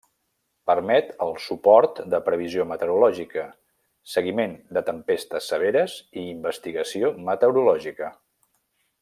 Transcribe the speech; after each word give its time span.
Permet 0.69 1.09
el 1.25 1.33
suport 1.47 1.99
de 2.13 2.21
previsió 2.29 2.65
meteorològica, 2.71 3.43
seguiment 4.15 4.57
de 4.79 4.83
tempestes 4.89 5.51
severes 5.55 5.95
i 6.23 6.25
investigació 6.33 7.15
meteorològica. 7.31 8.11